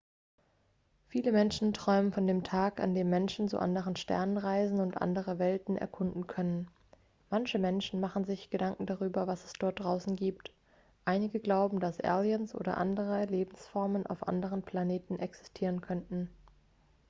[1.09, 5.37] viele menschen träumen von dem tag an dem menschen zu anderen sternen reisen und andere
[5.37, 6.71] welten erkunden können
[7.29, 10.51] manche menschen machen sich gedanken darüber was es dort draußen gibt
[11.05, 16.31] einige glauben dass aliens oder andere lebensformen auf anderen planeten existieren könnten